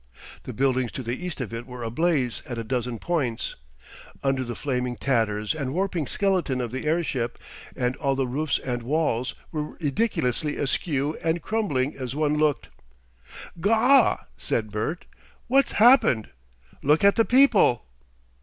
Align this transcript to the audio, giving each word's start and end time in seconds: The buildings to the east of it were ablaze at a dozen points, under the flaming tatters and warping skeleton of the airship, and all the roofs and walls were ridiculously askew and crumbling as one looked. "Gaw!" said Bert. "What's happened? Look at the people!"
The 0.45 0.51
buildings 0.53 0.91
to 0.93 1.03
the 1.03 1.23
east 1.23 1.41
of 1.41 1.53
it 1.53 1.67
were 1.67 1.83
ablaze 1.83 2.41
at 2.49 2.57
a 2.57 2.63
dozen 2.63 2.97
points, 2.97 3.55
under 4.23 4.43
the 4.43 4.55
flaming 4.55 4.95
tatters 4.95 5.53
and 5.53 5.75
warping 5.75 6.07
skeleton 6.07 6.59
of 6.59 6.71
the 6.71 6.87
airship, 6.87 7.37
and 7.75 7.95
all 7.97 8.15
the 8.15 8.25
roofs 8.25 8.57
and 8.57 8.81
walls 8.81 9.35
were 9.51 9.77
ridiculously 9.79 10.57
askew 10.57 11.19
and 11.23 11.43
crumbling 11.43 11.95
as 11.95 12.15
one 12.15 12.35
looked. 12.35 12.69
"Gaw!" 13.59 14.17
said 14.37 14.71
Bert. 14.71 15.05
"What's 15.45 15.73
happened? 15.73 16.31
Look 16.81 17.03
at 17.03 17.13
the 17.13 17.23
people!" 17.23 17.85